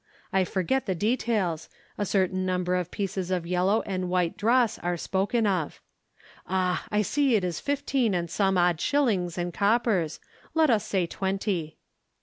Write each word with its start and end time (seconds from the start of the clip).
I 0.33 0.45
forget 0.45 0.87
the 0.87 0.95
details; 0.95 1.69
a 1.95 2.07
certain 2.07 2.43
number 2.43 2.73
of 2.73 2.89
pieces 2.89 3.29
of 3.29 3.45
yellow 3.45 3.83
and 3.83 4.09
white 4.09 4.35
dross 4.35 4.79
are 4.79 4.97
spoken 4.97 5.45
of. 5.45 5.79
Ah, 6.47 6.85
I 6.89 7.03
see 7.03 7.35
it 7.35 7.43
is 7.43 7.59
fifteen 7.59 8.15
and 8.15 8.27
some 8.27 8.57
odd 8.57 8.81
shillings 8.81 9.37
and 9.37 9.53
coppers. 9.53 10.19
Let 10.55 10.71
us 10.71 10.87
say 10.87 11.05
twenty. 11.05 11.77